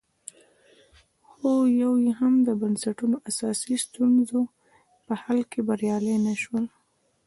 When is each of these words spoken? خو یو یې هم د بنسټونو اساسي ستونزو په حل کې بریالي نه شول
خو 1.31 1.51
یو 1.81 1.93
یې 2.05 2.11
هم 2.19 2.33
د 2.47 2.49
بنسټونو 2.61 3.17
اساسي 3.29 3.75
ستونزو 3.85 4.41
په 5.05 5.13
حل 5.21 5.39
کې 5.51 5.59
بریالي 5.67 6.15
نه 6.25 6.33
شول 6.41 6.65